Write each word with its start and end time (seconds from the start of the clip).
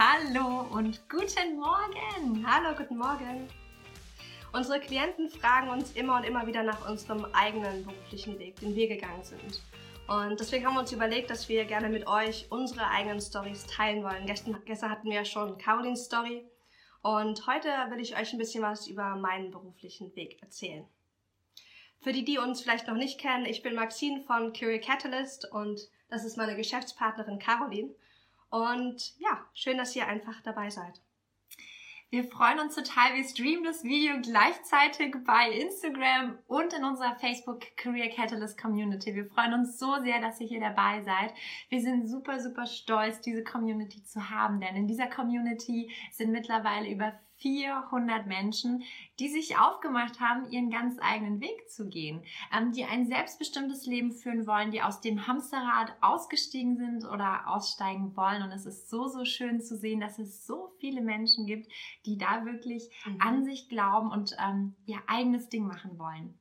Hallo 0.00 0.60
und 0.70 1.00
guten 1.10 1.58
Morgen. 1.58 2.46
Hallo, 2.46 2.72
guten 2.76 2.98
Morgen. 2.98 3.48
Unsere 4.52 4.78
Klienten 4.78 5.28
fragen 5.28 5.70
uns 5.70 5.90
immer 5.90 6.18
und 6.18 6.22
immer 6.22 6.46
wieder 6.46 6.62
nach 6.62 6.88
unserem 6.88 7.24
eigenen 7.32 7.84
beruflichen 7.84 8.38
Weg, 8.38 8.60
den 8.60 8.76
wir 8.76 8.86
gegangen 8.86 9.24
sind. 9.24 9.60
Und 10.06 10.38
deswegen 10.38 10.64
haben 10.64 10.74
wir 10.74 10.82
uns 10.82 10.92
überlegt, 10.92 11.30
dass 11.30 11.48
wir 11.48 11.64
gerne 11.64 11.88
mit 11.88 12.06
euch 12.06 12.46
unsere 12.50 12.86
eigenen 12.86 13.20
Stories 13.20 13.66
teilen 13.66 14.04
wollen. 14.04 14.24
Gestern, 14.24 14.62
gestern 14.66 14.90
hatten 14.90 15.10
wir 15.10 15.24
schon 15.24 15.58
Carolins 15.58 16.04
Story 16.04 16.48
und 17.02 17.44
heute 17.48 17.68
will 17.90 17.98
ich 17.98 18.16
euch 18.16 18.32
ein 18.32 18.38
bisschen 18.38 18.62
was 18.62 18.86
über 18.86 19.16
meinen 19.16 19.50
beruflichen 19.50 20.14
Weg 20.14 20.40
erzählen. 20.40 20.86
Für 22.02 22.12
die, 22.12 22.24
die 22.24 22.38
uns 22.38 22.60
vielleicht 22.60 22.86
noch 22.86 22.94
nicht 22.94 23.18
kennen, 23.18 23.46
ich 23.46 23.64
bin 23.64 23.74
Maxine 23.74 24.20
von 24.20 24.52
Curie 24.52 24.78
Catalyst 24.78 25.50
und 25.50 25.80
das 26.08 26.24
ist 26.24 26.36
meine 26.36 26.54
Geschäftspartnerin 26.54 27.40
Caroline. 27.40 27.96
Und 28.50 29.18
ja, 29.18 29.44
schön, 29.54 29.78
dass 29.78 29.94
ihr 29.94 30.06
einfach 30.06 30.40
dabei 30.42 30.70
seid. 30.70 31.00
Wir 32.10 32.24
freuen 32.24 32.58
uns 32.58 32.74
total. 32.74 33.14
Wir 33.16 33.24
streamen 33.24 33.64
das 33.64 33.84
Video 33.84 34.14
gleichzeitig 34.22 35.14
bei 35.26 35.50
Instagram 35.50 36.38
und 36.46 36.72
in 36.72 36.82
unserer 36.82 37.14
Facebook 37.16 37.60
Career 37.76 38.08
Catalyst 38.08 38.58
Community. 38.58 39.14
Wir 39.14 39.26
freuen 39.26 39.52
uns 39.52 39.78
so 39.78 40.00
sehr, 40.02 40.18
dass 40.18 40.40
ihr 40.40 40.46
hier 40.46 40.60
dabei 40.60 41.02
seid. 41.02 41.34
Wir 41.68 41.82
sind 41.82 42.08
super, 42.08 42.40
super 42.40 42.64
stolz, 42.64 43.20
diese 43.20 43.44
Community 43.44 44.02
zu 44.04 44.30
haben, 44.30 44.58
denn 44.58 44.74
in 44.74 44.86
dieser 44.86 45.08
Community 45.08 45.92
sind 46.10 46.32
mittlerweile 46.32 46.88
über 46.88 47.12
400 47.38 48.26
Menschen, 48.26 48.82
die 49.18 49.28
sich 49.28 49.58
aufgemacht 49.58 50.20
haben, 50.20 50.50
ihren 50.50 50.70
ganz 50.70 50.98
eigenen 51.00 51.40
Weg 51.40 51.70
zu 51.70 51.88
gehen, 51.88 52.22
ähm, 52.56 52.72
die 52.72 52.84
ein 52.84 53.06
selbstbestimmtes 53.06 53.86
Leben 53.86 54.12
führen 54.12 54.46
wollen, 54.46 54.70
die 54.70 54.82
aus 54.82 55.00
dem 55.00 55.26
Hamsterrad 55.26 55.92
ausgestiegen 56.00 56.76
sind 56.76 57.04
oder 57.04 57.48
aussteigen 57.48 58.16
wollen. 58.16 58.42
Und 58.42 58.52
es 58.52 58.66
ist 58.66 58.90
so, 58.90 59.08
so 59.08 59.24
schön 59.24 59.60
zu 59.60 59.76
sehen, 59.76 60.00
dass 60.00 60.18
es 60.18 60.46
so 60.46 60.72
viele 60.78 61.00
Menschen 61.00 61.46
gibt, 61.46 61.70
die 62.06 62.18
da 62.18 62.44
wirklich 62.44 62.90
mhm. 63.04 63.20
an 63.20 63.44
sich 63.44 63.68
glauben 63.68 64.10
und 64.10 64.36
ähm, 64.44 64.74
ihr 64.86 64.98
eigenes 65.06 65.48
Ding 65.48 65.66
machen 65.66 65.98
wollen. 65.98 66.38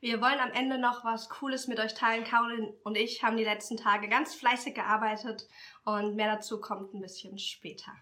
Wir 0.00 0.20
wollen 0.20 0.38
am 0.38 0.52
Ende 0.52 0.78
noch 0.78 1.04
was 1.04 1.28
Cooles 1.28 1.66
mit 1.66 1.80
euch 1.80 1.94
teilen. 1.94 2.22
Caroline 2.22 2.72
und 2.84 2.96
ich 2.96 3.24
haben 3.24 3.36
die 3.36 3.44
letzten 3.44 3.76
Tage 3.76 4.08
ganz 4.08 4.34
fleißig 4.36 4.74
gearbeitet 4.74 5.48
und 5.84 6.14
mehr 6.14 6.32
dazu 6.32 6.60
kommt 6.60 6.94
ein 6.94 7.00
bisschen 7.00 7.36
später. 7.38 7.92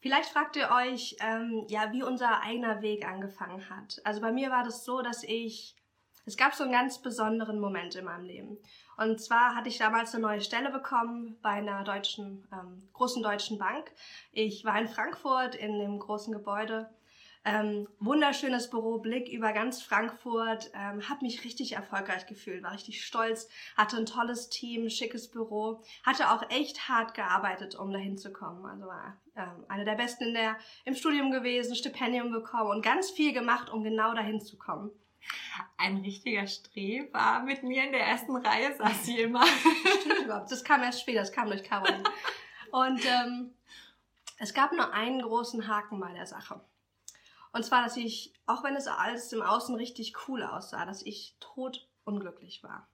Vielleicht 0.00 0.30
fragt 0.30 0.56
ihr 0.56 0.70
euch, 0.70 1.16
ähm, 1.20 1.66
ja, 1.68 1.92
wie 1.92 2.02
unser 2.02 2.42
eigener 2.42 2.80
Weg 2.80 3.06
angefangen 3.06 3.68
hat. 3.68 4.00
Also 4.04 4.20
bei 4.20 4.32
mir 4.32 4.50
war 4.50 4.64
das 4.64 4.84
so, 4.84 5.02
dass 5.02 5.22
ich, 5.22 5.76
es 6.24 6.38
gab 6.38 6.54
so 6.54 6.64
einen 6.64 6.72
ganz 6.72 7.02
besonderen 7.02 7.60
Moment 7.60 7.94
in 7.94 8.06
meinem 8.06 8.24
Leben. 8.24 8.58
Und 8.96 9.20
zwar 9.20 9.54
hatte 9.54 9.68
ich 9.68 9.78
damals 9.78 10.14
eine 10.14 10.22
neue 10.22 10.40
Stelle 10.40 10.70
bekommen 10.70 11.38
bei 11.42 11.50
einer 11.50 11.84
deutschen, 11.84 12.48
ähm, 12.52 12.88
großen 12.94 13.22
deutschen 13.22 13.58
Bank. 13.58 13.92
Ich 14.32 14.64
war 14.64 14.78
in 14.80 14.88
Frankfurt 14.88 15.54
in 15.54 15.78
dem 15.78 15.98
großen 15.98 16.32
Gebäude 16.32 16.88
ähm, 17.44 17.88
wunderschönes 17.98 18.68
Büro, 18.68 18.98
Blick 18.98 19.28
über 19.28 19.52
ganz 19.52 19.82
Frankfurt, 19.82 20.70
ähm, 20.74 21.08
habe 21.08 21.24
mich 21.24 21.42
richtig 21.44 21.72
erfolgreich 21.72 22.26
gefühlt, 22.26 22.62
war 22.62 22.72
richtig 22.72 23.04
stolz, 23.04 23.48
hatte 23.76 23.96
ein 23.96 24.06
tolles 24.06 24.50
Team, 24.50 24.90
schickes 24.90 25.30
Büro, 25.30 25.82
hatte 26.04 26.30
auch 26.30 26.50
echt 26.50 26.88
hart 26.88 27.14
gearbeitet, 27.14 27.74
um 27.76 27.92
dahin 27.92 28.18
zu 28.18 28.32
kommen. 28.32 28.66
Also 28.66 28.86
war 28.86 29.16
ähm, 29.36 29.64
eine 29.68 29.84
der 29.86 29.94
besten 29.94 30.24
in 30.24 30.34
der, 30.34 30.56
im 30.84 30.94
Studium 30.94 31.30
gewesen, 31.30 31.74
Stipendium 31.74 32.30
bekommen 32.30 32.70
und 32.70 32.84
ganz 32.84 33.10
viel 33.10 33.32
gemacht, 33.32 33.70
um 33.70 33.82
genau 33.82 34.12
dahin 34.12 34.40
zu 34.40 34.58
kommen. 34.58 34.90
Ein 35.78 35.98
richtiger 35.98 36.46
Streber 36.46 37.42
mit 37.44 37.62
mir 37.62 37.84
in 37.84 37.92
der 37.92 38.06
ersten 38.06 38.36
Reihe 38.36 38.74
saß 38.76 39.04
sie 39.04 39.20
immer. 39.20 39.44
Stimmt 40.00 40.24
überhaupt. 40.24 40.50
Das 40.50 40.64
kam 40.64 40.82
erst 40.82 41.00
später, 41.00 41.20
das 41.20 41.32
kam 41.32 41.48
durch 41.48 41.62
Caroline. 41.62 42.04
Und 42.70 43.04
ähm, 43.04 43.54
es 44.38 44.54
gab 44.54 44.72
nur 44.72 44.92
einen 44.92 45.22
großen 45.22 45.68
Haken 45.68 46.00
bei 46.00 46.12
der 46.12 46.26
Sache. 46.26 46.60
Und 47.52 47.64
zwar, 47.64 47.82
dass 47.82 47.96
ich, 47.96 48.32
auch 48.46 48.62
wenn 48.62 48.76
es 48.76 48.86
alles 48.86 49.32
im 49.32 49.42
Außen 49.42 49.74
richtig 49.74 50.14
cool 50.28 50.42
aussah, 50.42 50.84
dass 50.86 51.02
ich 51.02 51.36
totunglücklich 51.40 52.62
war. 52.62 52.88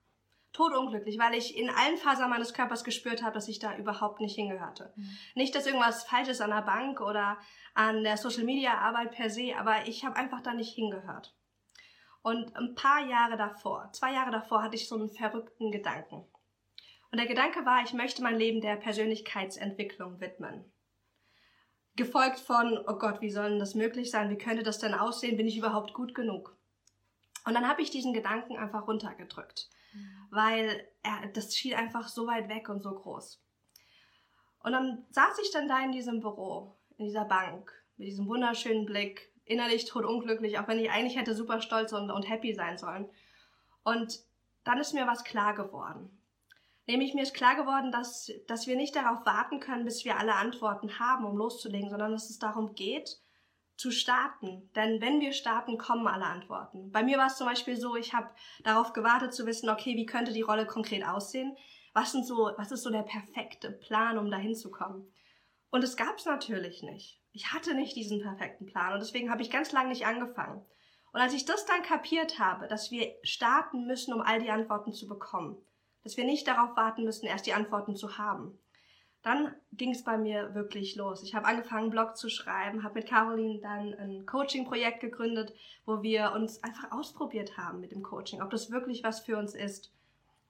Totunglücklich, 0.51 1.19
weil 1.19 1.35
ich 1.35 1.55
in 1.55 1.69
allen 1.69 1.97
Fasern 1.97 2.31
meines 2.31 2.53
Körpers 2.53 2.83
gespürt 2.83 3.21
habe, 3.21 3.35
dass 3.35 3.47
ich 3.47 3.59
da 3.59 3.75
überhaupt 3.77 4.19
nicht 4.19 4.33
hingehörte. 4.33 4.91
Mhm. 4.95 5.17
Nicht, 5.35 5.53
dass 5.53 5.67
irgendwas 5.67 6.03
falsch 6.05 6.29
ist 6.29 6.41
an 6.41 6.49
der 6.49 6.63
Bank 6.63 6.99
oder 7.01 7.37
an 7.75 8.03
der 8.03 8.17
Social 8.17 8.43
Media 8.43 8.79
Arbeit 8.79 9.11
per 9.11 9.29
se, 9.29 9.53
aber 9.55 9.87
ich 9.87 10.03
habe 10.03 10.15
einfach 10.15 10.41
da 10.41 10.53
nicht 10.53 10.73
hingehört. 10.73 11.35
Und 12.23 12.55
ein 12.55 12.73
paar 12.73 13.05
Jahre 13.05 13.37
davor, 13.37 13.91
zwei 13.93 14.13
Jahre 14.13 14.31
davor, 14.31 14.63
hatte 14.63 14.75
ich 14.75 14.87
so 14.87 14.95
einen 14.95 15.09
verrückten 15.09 15.71
Gedanken. 15.71 16.25
Und 17.11 17.19
der 17.19 17.27
Gedanke 17.27 17.65
war, 17.65 17.83
ich 17.83 17.93
möchte 17.93 18.23
mein 18.23 18.37
Leben 18.37 18.59
der 18.59 18.75
Persönlichkeitsentwicklung 18.77 20.19
widmen 20.19 20.65
gefolgt 21.97 22.39
von, 22.39 22.77
oh 22.87 22.95
Gott, 22.95 23.21
wie 23.21 23.31
soll 23.31 23.49
denn 23.49 23.59
das 23.59 23.75
möglich 23.75 24.11
sein? 24.11 24.29
Wie 24.29 24.37
könnte 24.37 24.63
das 24.63 24.79
denn 24.79 24.93
aussehen? 24.93 25.37
Bin 25.37 25.47
ich 25.47 25.57
überhaupt 25.57 25.93
gut 25.93 26.15
genug? 26.15 26.55
Und 27.45 27.53
dann 27.53 27.67
habe 27.67 27.81
ich 27.81 27.89
diesen 27.89 28.13
Gedanken 28.13 28.57
einfach 28.57 28.87
runtergedrückt, 28.87 29.69
mhm. 29.93 30.27
weil 30.29 30.87
er, 31.03 31.27
das 31.33 31.55
schien 31.55 31.73
einfach 31.73 32.07
so 32.07 32.27
weit 32.27 32.49
weg 32.49 32.69
und 32.69 32.81
so 32.83 32.93
groß. 32.93 33.41
Und 34.63 34.71
dann 34.73 35.05
saß 35.11 35.39
ich 35.41 35.51
dann 35.51 35.67
da 35.67 35.83
in 35.83 35.91
diesem 35.91 36.19
Büro, 36.19 36.75
in 36.97 37.05
dieser 37.05 37.25
Bank, 37.25 37.71
mit 37.97 38.07
diesem 38.07 38.27
wunderschönen 38.27 38.85
Blick, 38.85 39.31
innerlich 39.45 39.85
totunglücklich, 39.85 40.59
auch 40.59 40.67
wenn 40.67 40.79
ich 40.79 40.91
eigentlich 40.91 41.17
hätte 41.17 41.33
super 41.33 41.61
stolz 41.61 41.93
und, 41.93 42.11
und 42.11 42.29
happy 42.29 42.53
sein 42.53 42.77
sollen. 42.77 43.09
Und 43.83 44.19
dann 44.65 44.79
ist 44.79 44.93
mir 44.93 45.07
was 45.07 45.23
klar 45.23 45.55
geworden. 45.55 46.09
Nämlich 46.87 47.13
mir 47.13 47.23
ist 47.23 47.33
klar 47.33 47.55
geworden, 47.55 47.91
dass, 47.91 48.31
dass 48.47 48.65
wir 48.65 48.77
nicht 48.77 48.95
darauf 48.95 49.25
warten 49.25 49.59
können, 49.59 49.83
bis 49.83 50.05
wir 50.05 50.17
alle 50.17 50.35
Antworten 50.35 50.99
haben, 50.99 51.25
um 51.25 51.35
loszulegen, 51.35 51.89
sondern 51.89 52.13
dass 52.13 52.29
es 52.29 52.39
darum 52.39 52.75
geht, 52.75 53.19
zu 53.75 53.91
starten. 53.91 54.71
Denn 54.73 55.01
wenn 55.01 55.19
wir 55.19 55.33
starten, 55.33 55.77
kommen 55.77 56.07
alle 56.07 56.25
Antworten. 56.25 56.91
Bei 56.91 57.03
mir 57.03 57.17
war 57.17 57.27
es 57.27 57.35
zum 57.35 57.45
Beispiel 57.45 57.75
so, 57.75 57.95
ich 57.97 58.13
habe 58.13 58.29
darauf 58.63 58.93
gewartet 58.93 59.33
zu 59.33 59.45
wissen, 59.45 59.69
okay, 59.69 59.97
wie 59.97 60.05
könnte 60.05 60.31
die 60.31 60.41
Rolle 60.41 60.65
konkret 60.65 61.05
aussehen? 61.05 61.57
Was, 61.93 62.13
sind 62.13 62.25
so, 62.25 62.51
was 62.57 62.71
ist 62.71 62.83
so 62.83 62.89
der 62.89 63.03
perfekte 63.03 63.69
Plan, 63.69 64.17
um 64.17 64.31
dahin 64.31 64.55
zu 64.55 64.71
kommen? 64.71 65.11
Und 65.69 65.83
es 65.83 65.97
gab 65.97 66.17
es 66.17 66.25
natürlich 66.25 66.83
nicht. 66.83 67.21
Ich 67.33 67.51
hatte 67.51 67.75
nicht 67.75 67.95
diesen 67.97 68.21
perfekten 68.21 68.65
Plan 68.65 68.93
und 68.93 68.99
deswegen 68.99 69.29
habe 69.29 69.41
ich 69.41 69.51
ganz 69.51 69.73
lange 69.73 69.89
nicht 69.89 70.05
angefangen. 70.05 70.65
Und 71.11 71.19
als 71.19 71.33
ich 71.33 71.45
das 71.45 71.65
dann 71.65 71.83
kapiert 71.83 72.39
habe, 72.39 72.67
dass 72.67 72.91
wir 72.91 73.13
starten 73.23 73.85
müssen, 73.85 74.13
um 74.13 74.21
all 74.21 74.41
die 74.41 74.51
Antworten 74.51 74.93
zu 74.93 75.07
bekommen, 75.07 75.57
dass 76.07 76.15
wir 76.15 76.23
nicht 76.23 76.47
darauf 76.47 76.77
warten 76.77 77.03
müssen, 77.03 77.25
erst 77.25 77.47
die 77.47 77.53
Antworten 77.53 77.97
zu 77.97 78.17
haben. 78.17 78.57
Dann 79.23 79.53
ging 79.73 79.91
es 79.91 80.05
bei 80.05 80.17
mir 80.17 80.55
wirklich 80.55 80.95
los. 80.95 81.21
Ich 81.21 81.35
habe 81.35 81.45
angefangen, 81.45 81.89
Blog 81.89 82.15
zu 82.15 82.29
schreiben, 82.29 82.81
habe 82.81 82.93
mit 82.93 83.09
Caroline 83.09 83.59
dann 83.59 83.93
ein 83.95 84.25
Coaching-Projekt 84.25 85.01
gegründet, 85.01 85.53
wo 85.85 86.01
wir 86.01 86.31
uns 86.31 86.63
einfach 86.63 86.93
ausprobiert 86.93 87.57
haben 87.57 87.81
mit 87.81 87.91
dem 87.91 88.03
Coaching, 88.03 88.41
ob 88.41 88.51
das 88.51 88.71
wirklich 88.71 89.03
was 89.03 89.19
für 89.19 89.37
uns 89.37 89.53
ist. 89.53 89.91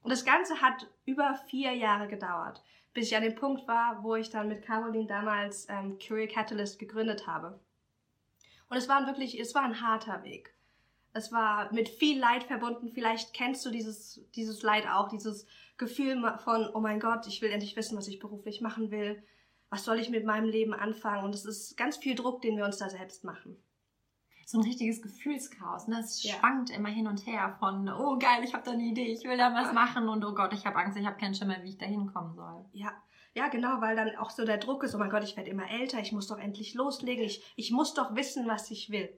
Und 0.04 0.12
das 0.12 0.24
Ganze 0.24 0.60
hat 0.60 0.86
über 1.06 1.34
vier 1.48 1.72
Jahre 1.72 2.06
gedauert, 2.06 2.62
bis 2.94 3.08
ich 3.08 3.16
an 3.16 3.24
dem 3.24 3.34
Punkt 3.34 3.66
war, 3.66 4.04
wo 4.04 4.14
ich 4.14 4.30
dann 4.30 4.46
mit 4.46 4.62
Caroline 4.62 5.08
damals 5.08 5.66
ähm, 5.68 5.98
Curie 5.98 6.28
Catalyst 6.28 6.78
gegründet 6.78 7.26
habe. 7.26 7.58
Und 8.70 8.76
es 8.76 8.88
war 8.88 9.04
wirklich, 9.08 9.40
es 9.40 9.56
war 9.56 9.64
ein 9.64 9.80
harter 9.80 10.22
Weg. 10.22 10.54
Es 11.18 11.32
war 11.32 11.72
mit 11.72 11.88
viel 11.88 12.18
Leid 12.18 12.44
verbunden. 12.44 12.90
Vielleicht 12.94 13.34
kennst 13.34 13.66
du 13.66 13.70
dieses, 13.70 14.20
dieses 14.36 14.62
Leid 14.62 14.88
auch, 14.88 15.08
dieses 15.08 15.46
Gefühl 15.76 16.22
von, 16.44 16.70
oh 16.72 16.80
mein 16.80 17.00
Gott, 17.00 17.26
ich 17.26 17.42
will 17.42 17.50
endlich 17.50 17.76
wissen, 17.76 17.98
was 17.98 18.08
ich 18.08 18.20
beruflich 18.20 18.60
machen 18.60 18.90
will. 18.90 19.22
Was 19.68 19.84
soll 19.84 19.98
ich 19.98 20.10
mit 20.10 20.24
meinem 20.24 20.48
Leben 20.48 20.72
anfangen? 20.72 21.24
Und 21.24 21.34
es 21.34 21.44
ist 21.44 21.76
ganz 21.76 21.96
viel 21.96 22.14
Druck, 22.14 22.40
den 22.40 22.56
wir 22.56 22.64
uns 22.64 22.78
da 22.78 22.88
selbst 22.88 23.24
machen. 23.24 23.56
So 24.46 24.58
ein 24.58 24.64
richtiges 24.64 25.02
Gefühlschaos. 25.02 25.88
Ne? 25.88 25.98
Es 25.98 26.22
ja. 26.22 26.34
schwankt 26.36 26.70
immer 26.70 26.88
hin 26.88 27.06
und 27.06 27.26
her 27.26 27.56
von, 27.58 27.88
oh 27.90 28.16
geil, 28.18 28.42
ich 28.44 28.54
habe 28.54 28.64
da 28.64 28.70
eine 28.70 28.84
Idee, 28.84 29.12
ich 29.12 29.24
will 29.24 29.36
da 29.36 29.52
was 29.52 29.74
machen 29.74 30.08
und 30.08 30.24
oh 30.24 30.34
Gott, 30.34 30.54
ich 30.54 30.64
habe 30.64 30.76
Angst, 30.76 30.96
ich 30.96 31.04
habe 31.04 31.18
keinen 31.18 31.34
Schimmer, 31.34 31.62
wie 31.62 31.70
ich 31.70 31.78
da 31.78 31.84
hinkommen 31.84 32.34
soll. 32.34 32.64
Ja, 32.72 32.92
ja, 33.34 33.48
genau, 33.48 33.82
weil 33.82 33.94
dann 33.94 34.16
auch 34.16 34.30
so 34.30 34.46
der 34.46 34.56
Druck 34.56 34.84
ist, 34.84 34.94
oh 34.94 34.98
mein 34.98 35.10
Gott, 35.10 35.22
ich 35.22 35.36
werde 35.36 35.50
immer 35.50 35.70
älter, 35.70 35.98
ich 35.98 36.12
muss 36.12 36.28
doch 36.28 36.38
endlich 36.38 36.72
loslegen, 36.74 37.24
ich, 37.24 37.44
ich 37.56 37.70
muss 37.72 37.92
doch 37.92 38.16
wissen, 38.16 38.48
was 38.48 38.70
ich 38.70 38.88
will. 38.88 39.10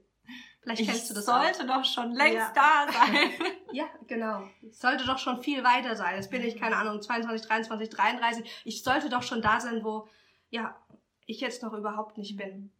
Vielleicht 0.62 0.84
kennst 0.84 1.02
ich 1.02 1.08
du 1.08 1.14
das 1.14 1.24
sollte 1.24 1.62
auch. 1.62 1.78
doch 1.78 1.84
schon 1.84 2.12
längst 2.12 2.34
ja. 2.34 2.52
da 2.54 2.92
sein. 2.92 3.30
ja, 3.72 3.86
genau. 4.06 4.46
Ich 4.60 4.78
sollte 4.78 5.06
doch 5.06 5.18
schon 5.18 5.42
viel 5.42 5.64
weiter 5.64 5.96
sein. 5.96 6.16
Jetzt 6.16 6.30
bin 6.30 6.42
ich, 6.42 6.58
keine 6.58 6.76
Ahnung, 6.76 7.00
22, 7.00 7.46
23, 7.46 7.88
33. 7.88 8.62
Ich 8.64 8.82
sollte 8.82 9.08
doch 9.08 9.22
schon 9.22 9.40
da 9.40 9.60
sein, 9.60 9.82
wo, 9.82 10.06
ja, 10.50 10.76
ich 11.26 11.40
jetzt 11.40 11.62
noch 11.62 11.72
überhaupt 11.72 12.18
nicht 12.18 12.36
bin. 12.36 12.70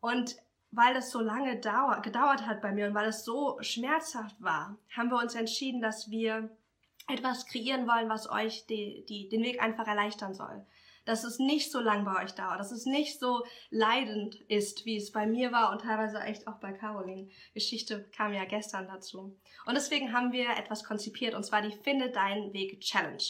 Und 0.00 0.36
weil 0.70 0.94
das 0.94 1.10
so 1.10 1.20
lange 1.20 1.58
dauer, 1.58 2.00
gedauert 2.02 2.46
hat 2.46 2.60
bei 2.60 2.70
mir 2.70 2.86
und 2.86 2.94
weil 2.94 3.08
es 3.08 3.24
so 3.24 3.58
schmerzhaft 3.62 4.36
war, 4.40 4.76
haben 4.94 5.10
wir 5.10 5.18
uns 5.18 5.34
entschieden, 5.34 5.80
dass 5.80 6.10
wir 6.10 6.50
etwas 7.08 7.46
kreieren 7.46 7.88
wollen, 7.88 8.08
was 8.08 8.30
euch 8.30 8.66
die, 8.66 9.04
die, 9.08 9.28
den 9.28 9.42
Weg 9.42 9.60
einfach 9.60 9.86
erleichtern 9.86 10.34
soll 10.34 10.64
dass 11.06 11.24
es 11.24 11.38
nicht 11.38 11.72
so 11.72 11.80
lang 11.80 12.04
bei 12.04 12.22
euch 12.22 12.32
dauert, 12.32 12.60
dass 12.60 12.72
es 12.72 12.84
nicht 12.84 13.18
so 13.18 13.46
leidend 13.70 14.34
ist, 14.48 14.84
wie 14.84 14.98
es 14.98 15.12
bei 15.12 15.26
mir 15.26 15.52
war 15.52 15.72
und 15.72 15.80
teilweise 15.80 16.20
echt 16.20 16.46
auch 16.46 16.56
bei 16.56 16.72
Caroline. 16.72 17.30
Geschichte 17.54 18.08
kam 18.14 18.34
ja 18.34 18.44
gestern 18.44 18.86
dazu. 18.88 19.34
Und 19.64 19.74
deswegen 19.74 20.12
haben 20.12 20.32
wir 20.32 20.50
etwas 20.50 20.84
konzipiert 20.84 21.34
und 21.34 21.44
zwar 21.44 21.62
die 21.62 21.76
Finde 21.82 22.10
deinen 22.10 22.52
Weg 22.52 22.80
Challenge. 22.80 23.22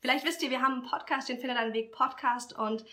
Vielleicht 0.00 0.24
wisst 0.24 0.42
ihr, 0.42 0.50
wir 0.50 0.62
haben 0.62 0.80
einen 0.80 0.90
Podcast, 0.90 1.28
den 1.28 1.38
Findet 1.38 1.58
deinen 1.58 1.74
Weg 1.74 1.92
Podcast 1.92 2.58
und 2.58 2.84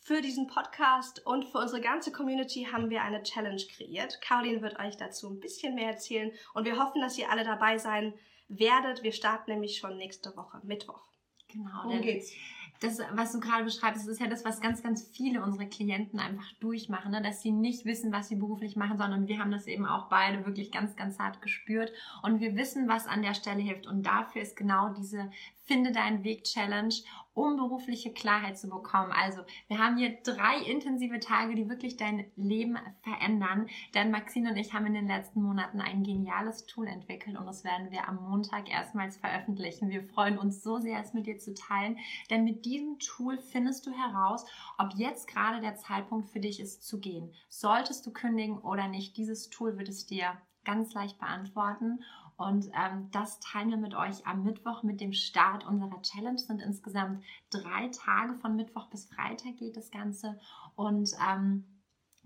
für 0.00 0.20
diesen 0.20 0.46
Podcast 0.46 1.24
und 1.24 1.46
für 1.46 1.58
unsere 1.58 1.80
ganze 1.80 2.12
Community 2.12 2.68
haben 2.70 2.90
wir 2.90 3.02
eine 3.02 3.22
Challenge 3.22 3.62
kreiert. 3.74 4.20
Caroline 4.20 4.60
wird 4.60 4.78
euch 4.78 4.96
dazu 4.96 5.30
ein 5.30 5.40
bisschen 5.40 5.74
mehr 5.74 5.88
erzählen 5.88 6.30
und 6.52 6.64
wir 6.64 6.78
hoffen, 6.78 7.00
dass 7.00 7.18
ihr 7.18 7.30
alle 7.30 7.44
dabei 7.44 7.78
sein 7.78 8.14
werdet. 8.48 9.02
Wir 9.02 9.12
starten 9.12 9.50
nämlich 9.50 9.78
schon 9.78 9.96
nächste 9.96 10.36
Woche, 10.36 10.60
Mittwoch. 10.62 11.00
Genau. 11.48 11.84
Worum 11.84 12.02
geht's? 12.02 12.32
Das, 12.80 13.00
was 13.12 13.32
du 13.32 13.40
gerade 13.40 13.64
beschreibst, 13.64 14.06
ist 14.06 14.20
ja 14.20 14.26
das, 14.26 14.44
was 14.44 14.60
ganz, 14.60 14.82
ganz 14.82 15.08
viele 15.12 15.42
unserer 15.42 15.66
Klienten 15.66 16.18
einfach 16.18 16.52
durchmachen, 16.60 17.12
ne? 17.12 17.22
dass 17.22 17.40
sie 17.40 17.52
nicht 17.52 17.84
wissen, 17.84 18.12
was 18.12 18.28
sie 18.28 18.36
beruflich 18.36 18.76
machen, 18.76 18.98
sondern 18.98 19.28
wir 19.28 19.38
haben 19.38 19.50
das 19.50 19.66
eben 19.66 19.86
auch 19.86 20.08
beide 20.08 20.44
wirklich 20.44 20.70
ganz, 20.70 20.96
ganz 20.96 21.18
hart 21.18 21.40
gespürt 21.40 21.92
und 22.22 22.40
wir 22.40 22.56
wissen, 22.56 22.88
was 22.88 23.06
an 23.06 23.22
der 23.22 23.34
Stelle 23.34 23.62
hilft 23.62 23.86
und 23.86 24.04
dafür 24.04 24.42
ist 24.42 24.56
genau 24.56 24.90
diese 24.90 25.30
Finde 25.66 25.92
deinen 25.92 26.24
Weg 26.24 26.44
Challenge 26.44 26.94
um 27.34 27.56
berufliche 27.56 28.12
Klarheit 28.12 28.56
zu 28.58 28.68
bekommen. 28.68 29.12
Also 29.12 29.42
wir 29.68 29.78
haben 29.78 29.96
hier 29.96 30.16
drei 30.22 30.58
intensive 30.58 31.20
Tage, 31.20 31.54
die 31.54 31.68
wirklich 31.68 31.96
dein 31.96 32.24
Leben 32.36 32.78
verändern. 33.02 33.66
Denn 33.94 34.10
Maxine 34.10 34.50
und 34.50 34.56
ich 34.56 34.72
haben 34.72 34.86
in 34.86 34.94
den 34.94 35.08
letzten 35.08 35.42
Monaten 35.42 35.80
ein 35.80 36.04
geniales 36.04 36.66
Tool 36.66 36.86
entwickelt 36.86 37.36
und 37.36 37.46
das 37.46 37.64
werden 37.64 37.90
wir 37.90 38.08
am 38.08 38.16
Montag 38.16 38.70
erstmals 38.70 39.16
veröffentlichen. 39.16 39.90
Wir 39.90 40.04
freuen 40.04 40.38
uns 40.38 40.62
so 40.62 40.78
sehr, 40.78 41.00
es 41.00 41.12
mit 41.12 41.26
dir 41.26 41.38
zu 41.38 41.54
teilen, 41.54 41.98
denn 42.30 42.44
mit 42.44 42.64
diesem 42.64 42.98
Tool 42.98 43.38
findest 43.38 43.86
du 43.86 43.90
heraus, 43.90 44.46
ob 44.78 44.94
jetzt 44.94 45.26
gerade 45.26 45.60
der 45.60 45.76
Zeitpunkt 45.76 46.30
für 46.30 46.40
dich 46.40 46.60
ist 46.60 46.84
zu 46.86 47.00
gehen. 47.00 47.32
Solltest 47.48 48.06
du 48.06 48.12
kündigen 48.12 48.58
oder 48.58 48.88
nicht, 48.88 49.16
dieses 49.16 49.50
Tool 49.50 49.76
wird 49.76 49.88
es 49.88 50.06
dir 50.06 50.36
ganz 50.64 50.94
leicht 50.94 51.18
beantworten. 51.18 52.02
Und 52.36 52.66
ähm, 52.74 53.10
das 53.12 53.38
teilen 53.38 53.70
wir 53.70 53.76
mit 53.76 53.94
euch 53.94 54.26
am 54.26 54.42
Mittwoch 54.42 54.82
mit 54.82 55.00
dem 55.00 55.12
Start 55.12 55.64
unserer 55.66 56.02
Challenge. 56.02 56.38
Sind 56.38 56.60
insgesamt 56.60 57.22
drei 57.50 57.88
Tage 57.88 58.34
von 58.34 58.56
Mittwoch 58.56 58.88
bis 58.90 59.06
Freitag 59.06 59.56
geht 59.56 59.76
das 59.76 59.90
Ganze. 59.90 60.38
Und 60.74 61.10
ähm, 61.30 61.64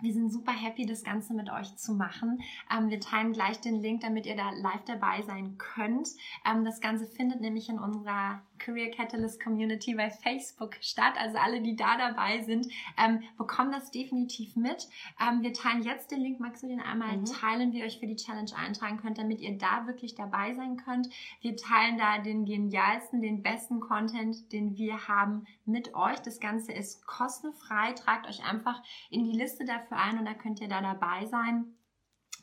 wir 0.00 0.12
sind 0.12 0.30
super 0.30 0.52
happy, 0.52 0.86
das 0.86 1.02
Ganze 1.02 1.34
mit 1.34 1.50
euch 1.50 1.74
zu 1.76 1.92
machen. 1.92 2.40
Ähm, 2.72 2.88
wir 2.88 3.00
teilen 3.00 3.32
gleich 3.32 3.60
den 3.60 3.80
Link, 3.80 4.02
damit 4.02 4.26
ihr 4.26 4.36
da 4.36 4.50
live 4.50 4.84
dabei 4.86 5.22
sein 5.22 5.58
könnt. 5.58 6.08
Ähm, 6.48 6.64
das 6.64 6.80
Ganze 6.80 7.06
findet 7.06 7.40
nämlich 7.40 7.68
in 7.68 7.78
unserer 7.78 8.40
Career 8.58 8.90
Catalyst 8.90 9.42
Community 9.42 9.94
bei 9.94 10.10
Facebook 10.10 10.76
statt. 10.80 11.14
Also 11.18 11.38
alle, 11.38 11.60
die 11.60 11.74
da 11.74 11.96
dabei 11.96 12.42
sind, 12.42 12.68
ähm, 12.96 13.22
bekommen 13.36 13.72
das 13.72 13.90
definitiv 13.90 14.54
mit. 14.56 14.88
Ähm, 15.20 15.42
wir 15.42 15.52
teilen 15.52 15.82
jetzt 15.82 16.10
den 16.10 16.20
Link. 16.20 16.38
Magst 16.38 16.62
du 16.62 16.68
den 16.68 16.80
einmal 16.80 17.16
mhm. 17.16 17.24
teilen, 17.24 17.72
wie 17.72 17.80
ihr 17.80 17.84
euch 17.84 17.98
für 17.98 18.06
die 18.06 18.16
Challenge 18.16 18.50
eintragen 18.56 18.98
könnt, 18.98 19.18
damit 19.18 19.40
ihr 19.40 19.58
da 19.58 19.86
wirklich 19.86 20.14
dabei 20.14 20.54
sein 20.54 20.76
könnt? 20.76 21.08
Wir 21.40 21.56
teilen 21.56 21.98
da 21.98 22.18
den 22.18 22.44
genialsten, 22.44 23.20
den 23.20 23.42
besten 23.42 23.80
Content, 23.80 24.52
den 24.52 24.76
wir 24.76 25.08
haben 25.08 25.46
mit 25.64 25.94
euch. 25.94 26.20
Das 26.20 26.38
Ganze 26.38 26.72
ist 26.72 27.04
kostenfrei. 27.06 27.92
Tragt 27.92 28.28
euch 28.28 28.44
einfach 28.44 28.82
in 29.10 29.24
die 29.24 29.36
Liste 29.36 29.64
dafür 29.64 29.88
ein 29.96 30.19
und 30.19 30.25
da 30.25 30.35
könnt 30.35 30.61
ihr 30.61 30.69
da 30.69 30.81
dabei 30.81 31.26
sein 31.26 31.75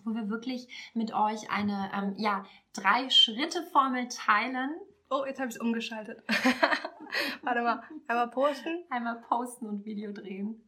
wo 0.07 0.13
wir 0.13 0.29
wirklich 0.29 0.91
mit 0.93 1.15
euch 1.15 1.49
eine 1.49 1.89
ähm, 1.91 2.13
ja, 2.17 2.45
drei 2.73 3.09
Schritte 3.09 3.63
Formel 3.63 4.07
teilen, 4.07 4.69
Oh, 5.09 5.23
jetzt 5.25 5.39
habe 5.39 5.49
ich 5.49 5.55
es 5.55 5.61
umgeschaltet. 5.61 6.23
Warte 7.43 7.61
mal, 7.61 7.83
einmal 8.07 8.29
posten. 8.29 8.83
Einmal 8.89 9.21
posten 9.21 9.67
und 9.67 9.85
Video 9.85 10.11
drehen. 10.11 10.61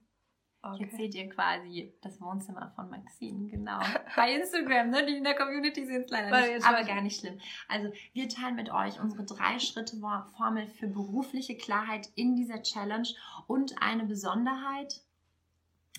Okay. 0.62 0.84
Jetzt 0.84 0.98
seht 0.98 1.16
ihr 1.16 1.30
quasi 1.30 1.94
das 2.02 2.20
Wohnzimmer 2.20 2.72
von 2.76 2.90
Maxine, 2.90 3.48
genau. 3.48 3.80
Bei 4.16 4.34
Instagram, 4.34 4.90
ne? 4.90 5.06
Die 5.06 5.18
in 5.18 5.24
der 5.24 5.36
Community 5.36 5.86
sehen 5.86 6.04
es 6.04 6.12
leider 6.12 6.30
nicht, 6.30 6.68
aber 6.68 6.84
gar 6.84 7.02
nicht 7.02 7.20
schlimm. 7.20 7.40
Also, 7.68 7.92
wir 8.14 8.28
teilen 8.28 8.56
mit 8.56 8.72
euch 8.72 9.00
unsere 9.00 9.24
Drei-Schritte-Formel 9.24 10.68
für 10.68 10.88
berufliche 10.88 11.56
Klarheit 11.56 12.10
in 12.16 12.36
dieser 12.36 12.62
Challenge 12.62 13.08
und 13.48 13.82
eine 13.82 14.06
Besonderheit. 14.06 15.02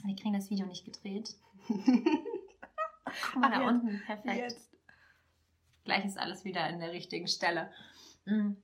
Wir 0.05 0.17
kriegen 0.17 0.35
das 0.35 0.51
Video 0.51 0.67
nicht 0.67 0.85
gedreht. 0.85 1.35
Guck 1.67 3.37
mal 3.37 3.51
da 3.51 3.61
jetzt. 3.61 3.69
unten, 3.69 4.03
perfekt. 4.05 4.37
Jetzt. 4.37 4.71
Gleich 5.85 6.05
ist 6.05 6.19
alles 6.19 6.45
wieder 6.45 6.69
in 6.69 6.81
der 6.81 6.93
richtigen 6.93 7.29
Stelle. 7.29 7.71
Mhm. 8.25 8.63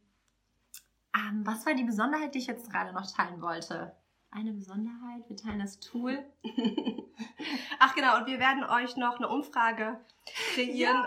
Ähm, 1.16 1.46
was 1.46 1.64
war 1.64 1.74
die 1.74 1.84
Besonderheit, 1.84 2.34
die 2.34 2.38
ich 2.38 2.46
jetzt 2.46 2.70
gerade 2.70 2.92
noch 2.92 3.10
teilen 3.10 3.40
wollte? 3.40 3.94
Eine 4.30 4.52
Besonderheit, 4.52 5.28
wir 5.28 5.36
teilen 5.36 5.60
das 5.60 5.78
Tool. 5.78 6.24
Ach 7.78 7.94
genau, 7.94 8.18
und 8.18 8.26
wir 8.26 8.40
werden 8.40 8.64
euch 8.64 8.96
noch 8.96 9.16
eine 9.16 9.28
Umfrage 9.28 10.00
kreieren, 10.26 11.04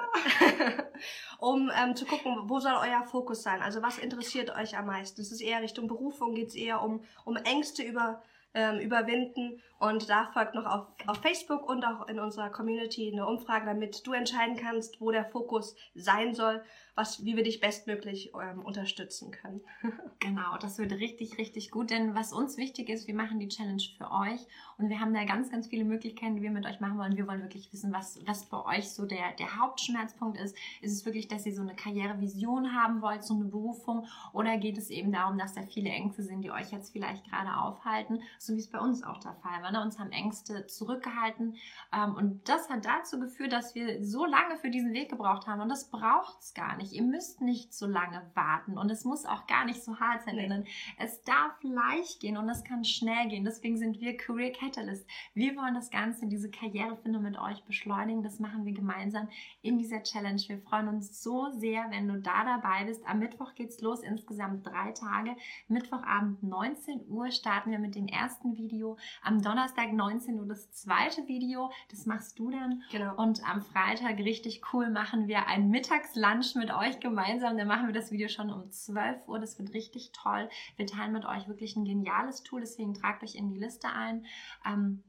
ja. 0.49 0.83
um 1.39 1.69
ähm, 1.75 1.95
zu 1.95 2.05
gucken, 2.05 2.49
wo 2.49 2.59
soll 2.59 2.75
euer 2.75 3.03
Fokus 3.03 3.43
sein? 3.43 3.61
Also 3.61 3.81
was 3.81 3.97
interessiert 3.97 4.55
euch 4.55 4.77
am 4.77 4.85
meisten? 4.85 5.19
Ist 5.19 5.33
es 5.33 5.41
eher 5.41 5.61
Richtung 5.61 5.87
Berufung? 5.87 6.35
Geht 6.35 6.47
es 6.47 6.55
eher 6.55 6.81
um, 6.81 7.03
um 7.25 7.35
Ängste 7.35 7.83
über 7.83 8.23
ähm, 8.53 8.79
überwinden. 8.79 9.61
Und 9.79 10.09
da 10.09 10.31
folgt 10.33 10.55
noch 10.55 10.65
auf, 10.65 10.87
auf 11.05 11.21
Facebook 11.21 11.67
und 11.69 11.85
auch 11.85 12.07
in 12.07 12.19
unserer 12.19 12.49
Community 12.49 13.11
eine 13.11 13.27
Umfrage, 13.27 13.65
damit 13.65 14.05
du 14.05 14.13
entscheiden 14.13 14.57
kannst, 14.57 14.99
wo 14.99 15.11
der 15.11 15.25
Fokus 15.25 15.75
sein 15.93 16.33
soll, 16.33 16.63
was, 16.97 17.23
wie 17.23 17.35
wir 17.35 17.43
dich 17.43 17.59
bestmöglich 17.59 18.31
ähm, 18.33 18.65
unterstützen 18.65 19.29
können. 19.29 19.61
genau, 20.19 20.57
das 20.59 20.79
wird 20.79 20.91
richtig, 20.93 21.37
richtig 21.37 21.69
gut. 21.69 21.91
Denn 21.91 22.15
was 22.15 22.33
uns 22.33 22.57
wichtig 22.57 22.89
ist, 22.89 23.07
wir 23.07 23.13
machen 23.13 23.39
die 23.39 23.47
Challenge 23.47 23.83
für 23.97 24.11
euch 24.11 24.41
und 24.79 24.89
wir 24.89 24.99
haben 24.99 25.13
da 25.13 25.23
ganz, 25.23 25.51
ganz 25.51 25.67
viele 25.67 25.85
Möglichkeiten, 25.85 26.35
die 26.35 26.41
wir 26.41 26.49
mit 26.49 26.65
euch 26.65 26.79
machen 26.79 26.97
wollen. 26.97 27.15
Wir 27.15 27.27
wollen 27.27 27.43
wirklich 27.43 27.71
wissen, 27.71 27.93
was, 27.93 28.19
was 28.25 28.45
bei 28.45 28.65
euch 28.65 28.89
so 28.89 29.05
der, 29.05 29.33
der 29.37 29.59
Hauptschmerzpunkt 29.59 30.39
ist. 30.39 30.57
Ist 30.81 30.91
es 30.91 31.05
wirklich, 31.05 31.27
dass 31.27 31.45
ihr 31.45 31.53
so 31.53 31.61
eine 31.61 31.75
Karrierevision 31.75 32.73
haben 32.73 33.03
wollt, 33.03 33.23
so 33.23 33.35
eine 33.35 33.45
Berufung? 33.45 34.07
Oder 34.33 34.57
geht 34.57 34.79
es 34.79 34.89
eben 34.89 35.11
darum, 35.11 35.37
dass 35.37 35.53
da 35.53 35.61
viele 35.61 35.91
Ängste 35.91 36.23
sind, 36.23 36.41
die 36.41 36.51
euch 36.51 36.71
jetzt 36.71 36.91
vielleicht 36.93 37.29
gerade 37.29 37.55
aufhalten? 37.57 38.23
So 38.39 38.55
wie 38.55 38.59
es 38.59 38.71
bei 38.71 38.79
uns 38.79 39.03
auch 39.03 39.19
der 39.19 39.35
Fall 39.35 39.61
war. 39.61 39.71
Ne? 39.71 39.83
Uns 39.83 39.99
haben 39.99 40.11
Ängste 40.11 40.65
zurückgehalten. 40.65 41.57
Ähm, 41.93 42.15
und 42.15 42.49
das 42.49 42.69
hat 42.69 42.85
dazu 42.85 43.19
geführt, 43.19 43.53
dass 43.53 43.75
wir 43.75 44.03
so 44.03 44.25
lange 44.25 44.57
für 44.57 44.71
diesen 44.71 44.93
Weg 44.93 45.09
gebraucht 45.09 45.45
haben. 45.45 45.61
Und 45.61 45.69
das 45.69 45.91
braucht 45.91 46.41
es 46.41 46.55
gar 46.55 46.75
nicht 46.75 46.86
nicht. 46.87 46.99
Ihr 46.99 47.03
müsst 47.03 47.41
nicht 47.41 47.73
so 47.73 47.85
lange 47.85 48.21
warten 48.33 48.77
und 48.77 48.89
es 48.89 49.05
muss 49.05 49.25
auch 49.25 49.47
gar 49.47 49.65
nicht 49.65 49.83
so 49.83 49.99
hart 49.99 50.23
sein, 50.23 50.35
nee. 50.35 50.63
es 50.97 51.21
darf 51.23 51.53
leicht 51.61 52.19
gehen 52.19 52.37
und 52.37 52.49
es 52.49 52.63
kann 52.63 52.83
schnell 52.83 53.27
gehen. 53.27 53.45
Deswegen 53.45 53.77
sind 53.77 53.99
wir 53.99 54.17
Career 54.17 54.51
Catalyst. 54.51 55.07
Wir 55.33 55.55
wollen 55.55 55.73
das 55.73 55.89
Ganze, 55.89 56.27
diese 56.27 56.49
Karrierefindung 56.49 57.23
mit 57.23 57.37
euch 57.39 57.63
beschleunigen. 57.63 58.23
Das 58.23 58.39
machen 58.39 58.65
wir 58.65 58.73
gemeinsam 58.73 59.27
in 59.61 59.77
dieser 59.77 60.03
Challenge. 60.03 60.41
Wir 60.47 60.59
freuen 60.59 60.87
uns 60.87 61.21
so 61.21 61.51
sehr, 61.51 61.89
wenn 61.89 62.07
du 62.07 62.19
da 62.19 62.43
dabei 62.43 62.85
bist. 62.85 63.05
Am 63.05 63.19
Mittwoch 63.19 63.55
geht's 63.55 63.81
los, 63.81 64.01
insgesamt 64.01 64.65
drei 64.65 64.91
Tage. 64.91 65.35
Mittwochabend 65.67 66.43
19 66.43 67.07
Uhr 67.09 67.31
starten 67.31 67.71
wir 67.71 67.79
mit 67.79 67.95
dem 67.95 68.07
ersten 68.07 68.57
Video. 68.57 68.97
Am 69.21 69.41
Donnerstag 69.41 69.93
19 69.93 70.39
Uhr 70.39 70.45
das 70.45 70.71
zweite 70.71 71.27
Video. 71.27 71.71
Das 71.89 72.05
machst 72.05 72.39
du 72.39 72.49
dann. 72.49 72.83
Genau. 72.91 73.15
Und 73.15 73.41
am 73.47 73.61
Freitag 73.61 74.17
richtig 74.19 74.61
cool 74.73 74.89
machen 74.89 75.27
wir 75.27 75.47
ein 75.47 75.69
Mittagslunch 75.69 76.55
mit 76.55 76.71
euch 76.71 76.76
gemeinsam. 76.99 77.57
Dann 77.57 77.67
machen 77.67 77.87
wir 77.87 77.93
das 77.93 78.11
Video 78.11 78.27
schon 78.27 78.51
um 78.51 78.69
12 78.71 79.27
Uhr. 79.27 79.39
Das 79.39 79.57
wird 79.59 79.73
richtig 79.73 80.11
toll. 80.13 80.49
Wir 80.75 80.87
teilen 80.87 81.13
mit 81.13 81.25
euch 81.25 81.47
wirklich 81.47 81.75
ein 81.75 81.85
geniales 81.85 82.43
Tool, 82.43 82.61
deswegen 82.61 82.93
tragt 82.93 83.23
euch 83.23 83.33
in 83.35 83.49
die 83.49 83.59
Liste 83.59 83.89
ein. 83.89 84.25
Ähm, 84.65 85.03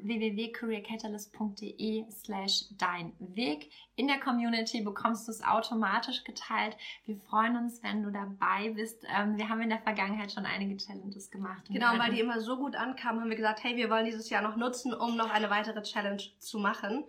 www.careercatalyst.de 0.00 2.10
slash 2.10 2.66
dein 2.76 3.14
Weg. 3.18 3.70
In 3.98 4.06
der 4.06 4.20
Community 4.20 4.80
bekommst 4.80 5.26
du 5.26 5.32
es 5.32 5.42
automatisch 5.42 6.22
geteilt. 6.22 6.76
Wir 7.04 7.16
freuen 7.28 7.56
uns, 7.56 7.82
wenn 7.82 8.04
du 8.04 8.12
dabei 8.12 8.70
bist. 8.70 9.04
Ähm, 9.12 9.36
wir 9.36 9.48
haben 9.48 9.60
in 9.60 9.70
der 9.70 9.80
Vergangenheit 9.80 10.30
schon 10.30 10.46
einige 10.46 10.76
Challenges 10.76 11.32
gemacht. 11.32 11.64
Genau, 11.68 11.98
weil 11.98 12.12
die 12.12 12.20
immer 12.20 12.40
so 12.40 12.56
gut 12.58 12.76
ankamen, 12.76 13.20
haben 13.20 13.28
wir 13.28 13.36
gesagt, 13.36 13.64
hey, 13.64 13.76
wir 13.76 13.90
wollen 13.90 14.04
dieses 14.04 14.30
Jahr 14.30 14.40
noch 14.40 14.54
nutzen, 14.54 14.94
um 14.94 15.16
noch 15.16 15.30
eine 15.30 15.50
weitere 15.50 15.82
Challenge 15.82 16.22
zu 16.38 16.60
machen. 16.60 17.06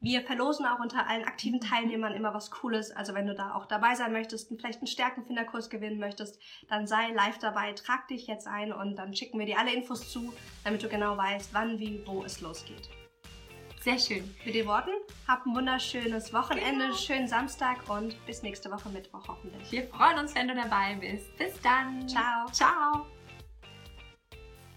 Wir 0.00 0.22
verlosen 0.22 0.64
auch 0.64 0.80
unter 0.80 1.06
allen 1.06 1.24
aktiven 1.24 1.60
Teilnehmern 1.60 2.14
immer 2.14 2.32
was 2.32 2.50
Cooles. 2.50 2.90
Also 2.90 3.12
wenn 3.12 3.26
du 3.26 3.34
da 3.34 3.52
auch 3.52 3.66
dabei 3.66 3.94
sein 3.94 4.10
möchtest 4.10 4.50
und 4.50 4.62
vielleicht 4.62 4.78
einen 4.78 4.86
Stärkenfinderkurs 4.86 5.68
gewinnen 5.68 5.98
möchtest, 5.98 6.40
dann 6.70 6.86
sei 6.86 7.10
live 7.12 7.36
dabei, 7.36 7.74
trag 7.74 8.08
dich 8.08 8.26
jetzt 8.26 8.46
ein 8.46 8.72
und 8.72 8.96
dann 8.96 9.12
schicken 9.12 9.38
wir 9.38 9.44
dir 9.44 9.58
alle 9.58 9.74
Infos 9.74 10.10
zu, 10.10 10.32
damit 10.64 10.82
du 10.82 10.88
genau 10.88 11.18
weißt, 11.18 11.52
wann, 11.52 11.78
wie, 11.78 12.00
wo 12.06 12.24
es 12.24 12.40
losgeht. 12.40 12.88
Sehr 13.80 13.98
schön. 13.98 14.34
Mit 14.44 14.54
den 14.54 14.66
Worten, 14.66 14.90
hab 15.26 15.46
ein 15.46 15.54
wunderschönes 15.54 16.34
Wochenende, 16.34 16.86
genau. 16.86 16.96
schönen 16.96 17.28
Samstag 17.28 17.88
und 17.88 18.14
bis 18.26 18.42
nächste 18.42 18.70
Woche 18.70 18.90
Mittwoch 18.90 19.26
hoffentlich. 19.26 19.72
Wir 19.72 19.88
freuen 19.88 20.18
uns, 20.18 20.34
wenn 20.34 20.48
du 20.48 20.54
dabei 20.54 20.96
bist. 21.00 21.34
Bis 21.38 21.58
dann. 21.62 22.06
Ciao. 22.06 22.46
Ciao. 22.52 23.06